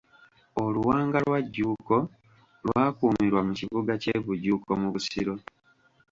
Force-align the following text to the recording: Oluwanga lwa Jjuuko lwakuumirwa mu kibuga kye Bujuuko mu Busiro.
Oluwanga 0.63 1.17
lwa 1.25 1.39
Jjuuko 1.45 1.95
lwakuumirwa 2.65 3.41
mu 3.47 3.53
kibuga 3.59 3.91
kye 4.01 4.15
Bujuuko 4.25 4.71
mu 4.81 4.87
Busiro. 4.93 5.33